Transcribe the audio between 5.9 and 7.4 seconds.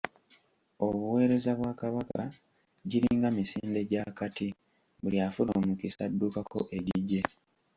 addukako egigye.